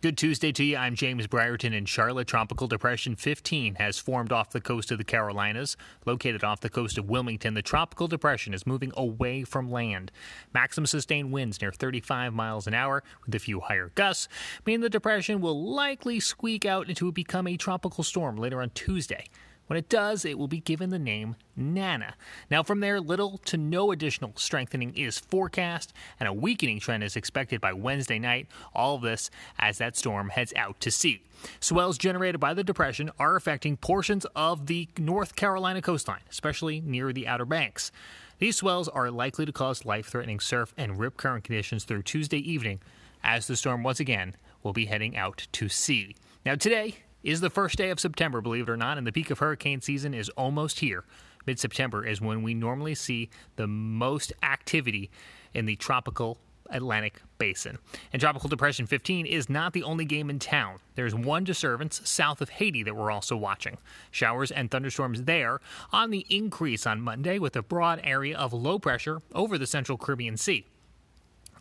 Good 0.00 0.16
Tuesday 0.16 0.52
to 0.52 0.62
you. 0.62 0.76
I'm 0.76 0.94
James 0.94 1.26
Brierton 1.26 1.74
in 1.74 1.84
Charlotte. 1.84 2.28
Tropical 2.28 2.68
Depression 2.68 3.16
15 3.16 3.74
has 3.76 3.98
formed 3.98 4.30
off 4.30 4.50
the 4.50 4.60
coast 4.60 4.92
of 4.92 4.98
the 4.98 5.02
Carolinas. 5.02 5.76
Located 6.06 6.44
off 6.44 6.60
the 6.60 6.68
coast 6.68 6.98
of 6.98 7.10
Wilmington, 7.10 7.54
the 7.54 7.62
Tropical 7.62 8.06
Depression 8.06 8.54
is 8.54 8.64
moving 8.64 8.92
away 8.96 9.42
from 9.42 9.72
land. 9.72 10.12
Maximum 10.54 10.86
sustained 10.86 11.32
winds 11.32 11.60
near 11.60 11.72
35 11.72 12.32
miles 12.32 12.68
an 12.68 12.74
hour 12.74 13.02
with 13.26 13.34
a 13.34 13.40
few 13.40 13.58
higher 13.58 13.90
gusts 13.96 14.28
mean 14.64 14.82
the 14.82 14.88
depression 14.88 15.40
will 15.40 15.68
likely 15.68 16.20
squeak 16.20 16.64
out 16.64 16.88
into 16.88 17.10
become 17.10 17.48
a 17.48 17.56
tropical 17.56 18.04
storm 18.04 18.36
later 18.36 18.62
on 18.62 18.70
Tuesday. 18.70 19.24
When 19.68 19.76
it 19.76 19.88
does, 19.90 20.24
it 20.24 20.38
will 20.38 20.48
be 20.48 20.60
given 20.60 20.88
the 20.88 20.98
name 20.98 21.36
Nana. 21.54 22.14
Now, 22.50 22.62
from 22.62 22.80
there, 22.80 23.00
little 23.00 23.36
to 23.44 23.58
no 23.58 23.92
additional 23.92 24.32
strengthening 24.34 24.96
is 24.96 25.18
forecast, 25.18 25.92
and 26.18 26.26
a 26.26 26.32
weakening 26.32 26.80
trend 26.80 27.04
is 27.04 27.16
expected 27.16 27.60
by 27.60 27.74
Wednesday 27.74 28.18
night. 28.18 28.48
All 28.74 28.96
of 28.96 29.02
this 29.02 29.30
as 29.58 29.76
that 29.78 29.96
storm 29.96 30.30
heads 30.30 30.54
out 30.56 30.80
to 30.80 30.90
sea. 30.90 31.22
Swells 31.60 31.98
generated 31.98 32.40
by 32.40 32.54
the 32.54 32.64
depression 32.64 33.10
are 33.18 33.36
affecting 33.36 33.76
portions 33.76 34.26
of 34.34 34.66
the 34.66 34.88
North 34.98 35.36
Carolina 35.36 35.82
coastline, 35.82 36.22
especially 36.30 36.80
near 36.80 37.12
the 37.12 37.28
Outer 37.28 37.44
Banks. 37.44 37.92
These 38.38 38.56
swells 38.56 38.88
are 38.88 39.10
likely 39.10 39.44
to 39.44 39.52
cause 39.52 39.84
life 39.84 40.06
threatening 40.06 40.40
surf 40.40 40.72
and 40.78 40.98
rip 40.98 41.18
current 41.18 41.44
conditions 41.44 41.84
through 41.84 42.02
Tuesday 42.02 42.38
evening 42.38 42.80
as 43.22 43.46
the 43.46 43.56
storm 43.56 43.82
once 43.82 44.00
again 44.00 44.34
will 44.62 44.72
be 44.72 44.86
heading 44.86 45.14
out 45.14 45.46
to 45.52 45.68
sea. 45.68 46.16
Now, 46.46 46.54
today, 46.54 46.96
is 47.22 47.40
the 47.40 47.50
first 47.50 47.76
day 47.76 47.90
of 47.90 48.00
September, 48.00 48.40
believe 48.40 48.68
it 48.68 48.70
or 48.70 48.76
not, 48.76 48.98
and 48.98 49.06
the 49.06 49.12
peak 49.12 49.30
of 49.30 49.38
hurricane 49.38 49.80
season 49.80 50.14
is 50.14 50.28
almost 50.30 50.80
here. 50.80 51.04
Mid 51.46 51.58
September 51.58 52.06
is 52.06 52.20
when 52.20 52.42
we 52.42 52.54
normally 52.54 52.94
see 52.94 53.30
the 53.56 53.66
most 53.66 54.32
activity 54.42 55.10
in 55.54 55.64
the 55.66 55.76
tropical 55.76 56.38
Atlantic 56.70 57.22
basin. 57.38 57.78
And 58.12 58.20
Tropical 58.20 58.48
Depression 58.48 58.86
15 58.86 59.26
is 59.26 59.48
not 59.48 59.72
the 59.72 59.82
only 59.82 60.04
game 60.04 60.28
in 60.30 60.38
town. 60.38 60.78
There's 60.94 61.14
one 61.14 61.44
disturbance 61.44 62.00
south 62.04 62.40
of 62.40 62.50
Haiti 62.50 62.82
that 62.82 62.94
we're 62.94 63.10
also 63.10 63.36
watching. 63.36 63.78
Showers 64.10 64.50
and 64.50 64.70
thunderstorms 64.70 65.22
there 65.22 65.60
on 65.92 66.10
the 66.10 66.26
increase 66.28 66.86
on 66.86 67.00
Monday 67.00 67.38
with 67.38 67.56
a 67.56 67.62
broad 67.62 68.00
area 68.04 68.36
of 68.36 68.52
low 68.52 68.78
pressure 68.78 69.22
over 69.34 69.58
the 69.58 69.66
central 69.66 69.98
Caribbean 69.98 70.36
Sea. 70.36 70.66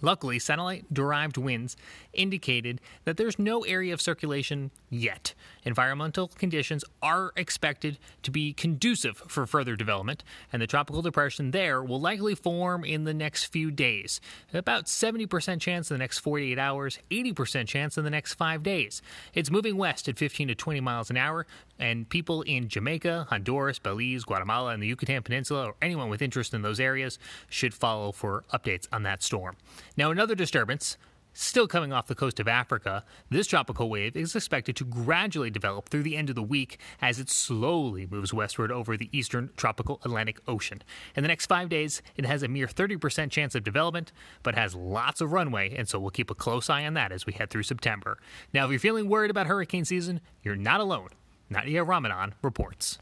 Luckily, 0.02 0.40
satellite 0.40 0.94
derived 0.94 1.38
winds 1.38 1.76
indicated 2.14 2.82
that 3.06 3.18
there's 3.18 3.40
no 3.40 3.62
area 3.62 3.94
of 3.94 4.02
circulation 4.02 4.72
yet. 4.90 5.34
Environmental 5.64 6.28
conditions 6.28 6.84
are 7.02 7.32
expected 7.36 7.98
to 8.24 8.32
be 8.32 8.54
conducive 8.54 9.18
for 9.28 9.46
further 9.46 9.76
development, 9.76 10.24
and 10.52 10.62
the 10.62 10.68
tropical 10.68 11.02
depression 11.02 11.52
there 11.52 11.84
will 11.84 12.00
likely 12.00 12.36
form 12.36 12.84
in 12.84 13.04
the 13.04 13.14
next 13.14 13.46
few 13.46 13.72
days. 13.72 14.22
About 14.54 14.86
70% 14.86 15.60
chance 15.60 15.92
in 15.92 15.96
the 15.96 16.00
next 16.00 16.20
48 16.20 16.58
hours, 16.58 17.00
80% 17.12 17.68
chance 17.68 17.98
in 17.98 18.04
the 18.04 18.10
next 18.10 18.36
five 18.36 18.64
days. 18.64 19.02
It's 19.34 19.52
moving 19.52 19.78
west 19.78 20.08
at 20.08 20.18
15 20.18 20.50
to 20.50 20.56
20 20.56 20.80
miles 20.80 21.10
an 21.10 21.18
hour, 21.18 21.46
and 21.80 22.08
people 22.10 22.42
in 22.44 22.70
Jamaica, 22.70 23.28
Honduras, 23.30 23.80
Belize, 23.80 24.24
Guatemala, 24.24 24.72
and 24.74 24.82
the 24.82 24.88
Yucatan 24.88 25.24
Peninsula, 25.24 25.68
or 25.68 25.76
anyone 25.82 26.10
with 26.10 26.22
interest 26.22 26.54
in 26.54 26.62
those 26.62 26.80
areas, 26.80 27.20
should 27.50 27.74
follow 27.74 28.12
for 28.12 28.44
updates 28.54 28.88
on 28.92 29.04
that 29.04 29.22
storm. 29.22 29.56
Now, 29.98 30.12
another 30.12 30.36
disturbance. 30.36 30.96
Still 31.34 31.68
coming 31.68 31.92
off 31.92 32.06
the 32.06 32.14
coast 32.14 32.40
of 32.40 32.48
Africa, 32.48 33.04
this 33.32 33.48
tropical 33.48 33.90
wave 33.90 34.16
is 34.16 34.36
expected 34.36 34.76
to 34.76 34.86
gradually 34.86 35.50
develop 35.50 35.90
through 35.90 36.04
the 36.04 36.16
end 36.16 36.30
of 36.30 36.36
the 36.36 36.44
week 36.44 36.80
as 37.02 37.20
it 37.20 37.30
slowly 37.30 38.08
moves 38.10 38.32
westward 38.32 38.72
over 38.72 38.96
the 38.96 39.10
eastern 39.12 39.50
tropical 39.58 40.00
Atlantic 40.04 40.40
Ocean. 40.48 40.84
In 41.16 41.24
the 41.24 41.28
next 41.28 41.48
five 41.48 41.70
days, 41.70 42.04
it 42.16 42.26
has 42.26 42.44
a 42.44 42.48
mere 42.48 42.68
30% 42.68 43.32
chance 43.32 43.56
of 43.56 43.64
development, 43.64 44.12
but 44.44 44.54
has 44.54 44.76
lots 44.76 45.20
of 45.20 45.32
runway, 45.32 45.76
and 45.76 45.88
so 45.88 46.00
we'll 46.00 46.12
keep 46.12 46.30
a 46.30 46.36
close 46.36 46.70
eye 46.70 46.86
on 46.86 46.94
that 46.94 47.12
as 47.12 47.26
we 47.26 47.34
head 47.34 47.50
through 47.50 47.64
September. 47.64 48.20
Now, 48.54 48.66
if 48.66 48.72
you're 48.72 48.80
feeling 48.80 49.10
worried 49.10 49.32
about 49.32 49.48
hurricane 49.48 49.86
season, 49.86 50.22
you're 50.44 50.56
not 50.56 50.80
alone. 50.80 51.10
Nadia 51.50 51.84
Ramlagan 51.84 52.34
reports. 52.44 53.00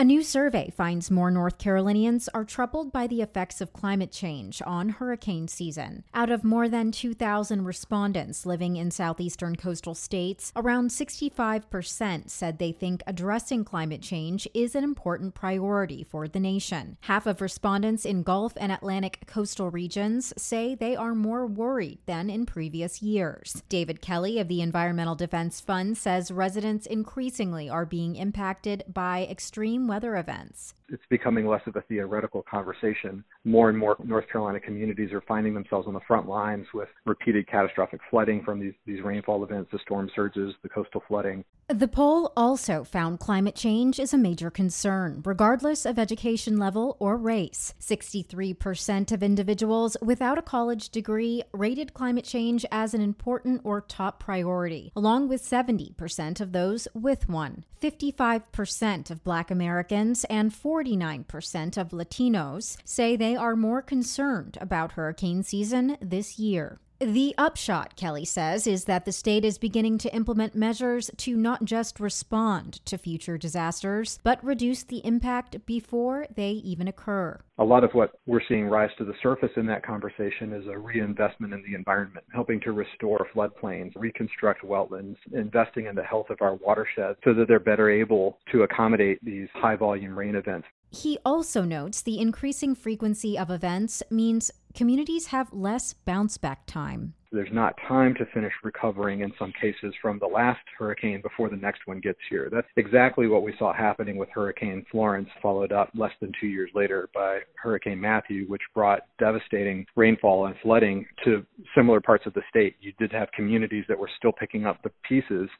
A 0.00 0.04
new 0.04 0.22
survey 0.22 0.70
finds 0.76 1.10
more 1.10 1.28
North 1.28 1.58
Carolinians 1.58 2.28
are 2.28 2.44
troubled 2.44 2.92
by 2.92 3.08
the 3.08 3.20
effects 3.20 3.60
of 3.60 3.72
climate 3.72 4.12
change 4.12 4.62
on 4.64 4.90
hurricane 4.90 5.48
season. 5.48 6.04
Out 6.14 6.30
of 6.30 6.44
more 6.44 6.68
than 6.68 6.92
2,000 6.92 7.64
respondents 7.64 8.46
living 8.46 8.76
in 8.76 8.92
southeastern 8.92 9.56
coastal 9.56 9.96
states, 9.96 10.52
around 10.54 10.90
65% 10.90 12.30
said 12.30 12.60
they 12.60 12.70
think 12.70 13.02
addressing 13.08 13.64
climate 13.64 14.00
change 14.00 14.46
is 14.54 14.76
an 14.76 14.84
important 14.84 15.34
priority 15.34 16.04
for 16.04 16.28
the 16.28 16.38
nation. 16.38 16.96
Half 17.00 17.26
of 17.26 17.40
respondents 17.40 18.04
in 18.04 18.22
Gulf 18.22 18.52
and 18.56 18.70
Atlantic 18.70 19.24
coastal 19.26 19.68
regions 19.68 20.32
say 20.38 20.76
they 20.76 20.94
are 20.94 21.16
more 21.16 21.44
worried 21.44 21.98
than 22.06 22.30
in 22.30 22.46
previous 22.46 23.02
years. 23.02 23.64
David 23.68 24.00
Kelly 24.00 24.38
of 24.38 24.46
the 24.46 24.62
Environmental 24.62 25.16
Defense 25.16 25.60
Fund 25.60 25.98
says 25.98 26.30
residents 26.30 26.86
increasingly 26.86 27.68
are 27.68 27.84
being 27.84 28.14
impacted 28.14 28.84
by 28.86 29.26
extreme 29.28 29.87
weather 29.88 30.16
events. 30.16 30.74
It's 30.88 31.02
becoming 31.10 31.46
less 31.46 31.62
of 31.66 31.74
a 31.74 31.80
theoretical 31.82 32.42
conversation. 32.42 33.24
More 33.44 33.68
and 33.68 33.76
more 33.76 33.96
North 34.04 34.28
Carolina 34.30 34.60
communities 34.60 35.12
are 35.12 35.22
finding 35.22 35.54
themselves 35.54 35.88
on 35.88 35.94
the 35.94 36.00
front 36.06 36.28
lines 36.28 36.66
with 36.72 36.88
repeated 37.04 37.48
catastrophic 37.48 38.00
flooding 38.10 38.44
from 38.44 38.60
these, 38.60 38.74
these 38.86 39.02
rainfall 39.02 39.42
events, 39.42 39.70
the 39.72 39.78
storm 39.80 40.08
surges, 40.14 40.54
the 40.62 40.68
coastal 40.68 41.02
flooding. 41.08 41.44
The 41.68 41.88
poll 41.88 42.32
also 42.34 42.82
found 42.82 43.20
climate 43.20 43.54
change 43.54 44.00
is 44.00 44.14
a 44.14 44.18
major 44.18 44.50
concern, 44.50 45.20
regardless 45.24 45.84
of 45.84 45.98
education 45.98 46.56
level 46.56 46.96
or 46.98 47.18
race. 47.18 47.74
63% 47.78 49.12
of 49.12 49.22
individuals 49.22 49.96
without 50.00 50.38
a 50.38 50.42
college 50.42 50.88
degree 50.88 51.42
rated 51.52 51.92
climate 51.92 52.24
change 52.24 52.64
as 52.72 52.94
an 52.94 53.02
important 53.02 53.60
or 53.64 53.82
top 53.82 54.18
priority, 54.18 54.92
along 54.96 55.28
with 55.28 55.42
70% 55.42 56.40
of 56.40 56.52
those 56.52 56.88
with 56.94 57.28
one. 57.28 57.64
55% 57.82 59.10
of 59.10 59.22
Black 59.22 59.50
Americans 59.50 59.77
and 60.24 60.52
49% 60.52 61.76
of 61.76 61.90
Latinos 61.90 62.76
say 62.84 63.16
they 63.16 63.36
are 63.36 63.56
more 63.56 63.82
concerned 63.82 64.58
about 64.60 64.92
hurricane 64.92 65.42
season 65.42 65.96
this 66.00 66.38
year. 66.38 66.80
The 67.00 67.32
upshot, 67.38 67.94
Kelly 67.94 68.24
says, 68.24 68.66
is 68.66 68.86
that 68.86 69.04
the 69.04 69.12
state 69.12 69.44
is 69.44 69.56
beginning 69.56 69.98
to 69.98 70.12
implement 70.12 70.56
measures 70.56 71.12
to 71.18 71.36
not 71.36 71.64
just 71.64 72.00
respond 72.00 72.84
to 72.86 72.98
future 72.98 73.38
disasters, 73.38 74.18
but 74.24 74.42
reduce 74.44 74.82
the 74.82 75.06
impact 75.06 75.64
before 75.64 76.26
they 76.34 76.50
even 76.50 76.88
occur. 76.88 77.38
A 77.58 77.64
lot 77.64 77.84
of 77.84 77.92
what 77.92 78.18
we're 78.26 78.42
seeing 78.48 78.66
rise 78.66 78.90
to 78.98 79.04
the 79.04 79.14
surface 79.22 79.52
in 79.56 79.64
that 79.66 79.86
conversation 79.86 80.52
is 80.52 80.66
a 80.66 80.76
reinvestment 80.76 81.52
in 81.52 81.62
the 81.62 81.76
environment, 81.76 82.26
helping 82.34 82.58
to 82.62 82.72
restore 82.72 83.24
floodplains, 83.32 83.92
reconstruct 83.94 84.64
wetlands, 84.64 85.16
investing 85.32 85.86
in 85.86 85.94
the 85.94 86.02
health 86.02 86.30
of 86.30 86.42
our 86.42 86.54
watersheds 86.56 87.18
so 87.22 87.32
that 87.32 87.46
they're 87.46 87.60
better 87.60 87.88
able 87.88 88.38
to 88.50 88.64
accommodate 88.64 89.24
these 89.24 89.48
high 89.54 89.76
volume 89.76 90.18
rain 90.18 90.34
events. 90.34 90.66
He 90.90 91.18
also 91.24 91.64
notes 91.64 92.00
the 92.00 92.18
increasing 92.18 92.74
frequency 92.74 93.36
of 93.38 93.50
events 93.50 94.02
means 94.10 94.50
communities 94.74 95.26
have 95.26 95.52
less 95.52 95.92
bounce 95.92 96.38
back 96.38 96.64
time. 96.66 97.14
There's 97.30 97.52
not 97.52 97.74
time 97.86 98.14
to 98.14 98.24
finish 98.32 98.54
recovering 98.64 99.20
in 99.20 99.32
some 99.38 99.52
cases 99.60 99.92
from 100.00 100.18
the 100.18 100.26
last 100.26 100.60
hurricane 100.78 101.20
before 101.20 101.50
the 101.50 101.56
next 101.56 101.80
one 101.84 102.00
gets 102.00 102.18
here. 102.30 102.48
That's 102.50 102.66
exactly 102.76 103.26
what 103.26 103.42
we 103.42 103.54
saw 103.58 103.74
happening 103.74 104.16
with 104.16 104.30
Hurricane 104.30 104.86
Florence, 104.90 105.28
followed 105.42 105.70
up 105.70 105.90
less 105.94 106.12
than 106.22 106.32
two 106.40 106.46
years 106.46 106.70
later 106.74 107.10
by 107.14 107.40
Hurricane 107.62 108.00
Matthew, 108.00 108.46
which 108.46 108.62
brought 108.74 109.02
devastating 109.18 109.84
rainfall 109.94 110.46
and 110.46 110.54
flooding 110.62 111.06
to 111.24 111.44
similar 111.76 112.00
parts 112.00 112.24
of 112.24 112.32
the 112.32 112.42
state. 112.48 112.76
You 112.80 112.92
did 112.98 113.12
have 113.12 113.28
communities 113.32 113.84
that 113.88 113.98
were 113.98 114.10
still 114.16 114.32
picking 114.32 114.64
up 114.64 114.82
the 114.82 114.92
pieces 115.06 115.50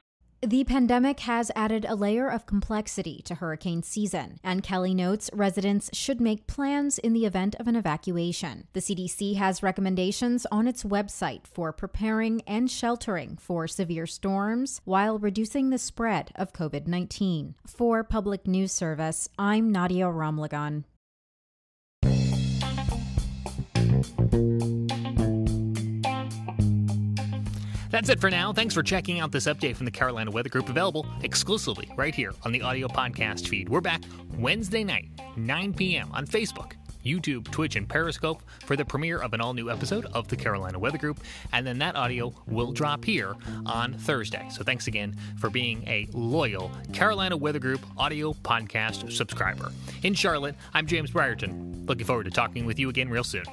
the 0.41 0.63
pandemic 0.65 1.21
has 1.21 1.51
added 1.57 1.85
a 1.89 1.97
layer 1.97 2.29
of 2.29 2.47
complexity 2.47 3.21
to 3.25 3.35
hurricane 3.37 3.83
season, 3.83 4.39
and 4.45 4.63
Kelly 4.63 4.95
notes 4.95 5.29
residents 5.33 5.91
should 5.93 6.21
make 6.21 6.47
plans 6.47 6.99
in 6.99 7.13
the 7.13 7.27
event 7.27 7.57
of 7.59 7.67
an 7.67 7.75
evacuation. 7.75 8.69
The 8.73 8.81
CDC 8.81 9.35
has 9.37 9.63
recommendations 9.63 10.47
on 10.53 10.69
its 10.69 10.85
website 10.85 11.47
for 11.47 11.73
preparing 11.73 12.43
and 12.43 12.71
sheltering 12.71 13.37
for 13.37 13.67
severe 13.67 14.07
storms 14.07 14.81
while 14.85 15.19
reducing 15.19 15.71
the 15.71 15.79
spread 15.79 16.31
of 16.37 16.53
COVID 16.53 16.87
19. 16.87 17.57
For 17.67 18.05
Public 18.05 18.47
News 18.47 18.71
Service, 18.71 19.29
I'm 19.39 19.73
Nadia 19.73 20.09
Ramlagan. 20.09 20.85
That's 27.91 28.11
it 28.11 28.21
for 28.21 28.29
now. 28.29 28.53
Thanks 28.53 28.75
for 28.75 28.83
checking 28.83 29.19
out 29.21 29.33
this 29.33 29.47
update 29.47 29.75
from 29.77 29.87
the 29.87 29.91
Carolina 29.91 30.31
Weather 30.31 30.51
Group, 30.51 30.69
available 30.69 31.07
exclusively 31.23 31.89
right 31.97 32.15
here 32.15 32.33
on 32.45 32.53
the 32.53 32.61
audio 32.61 32.87
podcast 32.87 33.49
feed. 33.49 33.69
We're 33.69 33.81
back 33.81 34.03
Wednesday 34.37 34.85
night, 34.85 35.09
9 35.37 35.73
p.m. 35.73 36.11
on 36.13 36.27
Facebook. 36.27 36.73
YouTube, 37.05 37.51
Twitch, 37.51 37.77
and 37.77 37.89
Periscope 37.89 38.43
for 38.67 38.77
the 38.77 38.85
premiere 38.85 39.19
of 39.19 39.33
an 39.33 39.41
all 39.41 39.55
new 39.55 39.71
episode 39.71 40.05
of 40.13 40.29
the 40.29 40.37
Carolina 40.37 40.79
Weather 40.79 40.99
Group. 40.99 41.21
And 41.53 41.67
then 41.67 41.79
that 41.79 41.97
audio 41.97 42.35
will 42.47 42.73
drop 42.73 43.05
here 43.05 43.35
on 43.65 43.95
Thursday. 43.95 44.47
So 44.51 44.63
thanks 44.65 44.89
again 44.89 45.17
for 45.39 45.49
being 45.49 45.83
a 45.89 46.09
loyal 46.13 46.71
Carolina 46.93 47.37
Weather 47.37 47.61
Group 47.61 47.81
audio 47.97 48.35
podcast 48.35 49.11
subscriber. 49.13 49.73
In 50.03 50.13
Charlotte, 50.13 50.57
I'm 50.75 50.87
James 50.87 51.11
Brierton. 51.11 51.89
Looking 51.89 52.05
forward 52.05 52.25
to 52.25 52.31
talking 52.31 52.67
with 52.67 52.79
you 52.79 52.91
again 52.91 53.09
real 53.09 53.25
soon. 53.25 53.45